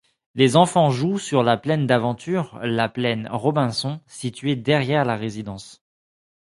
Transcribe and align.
Les 0.33 0.55
enfants 0.57 0.89
jouent 0.89 1.19
sur 1.19 1.43
le 1.43 1.55
terrain 1.61 1.77
d’aventure 1.77 2.57
la 2.63 2.89
Plaine 2.89 3.29
Robinson 3.31 4.01
situé 4.07 4.55
derrière 4.55 5.05
la 5.05 5.15
Résidence. 5.15 5.83